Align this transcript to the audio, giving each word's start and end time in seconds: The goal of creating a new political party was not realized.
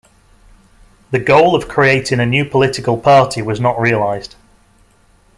The 1.11 1.19
goal 1.19 1.55
of 1.55 1.67
creating 1.67 2.19
a 2.19 2.25
new 2.25 2.43
political 2.43 2.97
party 2.99 3.43
was 3.43 3.59
not 3.59 3.79
realized. 3.79 4.33